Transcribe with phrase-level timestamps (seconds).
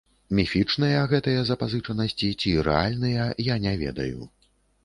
[0.37, 4.21] Міфічныя гэтыя запазычанасці ці рэальныя, я не ведаю.